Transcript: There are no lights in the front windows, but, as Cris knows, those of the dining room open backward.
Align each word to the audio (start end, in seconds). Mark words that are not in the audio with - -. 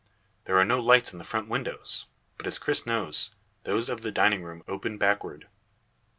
There 0.45 0.57
are 0.57 0.65
no 0.65 0.79
lights 0.79 1.11
in 1.13 1.19
the 1.19 1.23
front 1.23 1.47
windows, 1.47 2.07
but, 2.39 2.47
as 2.47 2.57
Cris 2.57 2.87
knows, 2.87 3.35
those 3.65 3.87
of 3.87 4.01
the 4.01 4.11
dining 4.11 4.41
room 4.41 4.63
open 4.67 4.97
backward. 4.97 5.47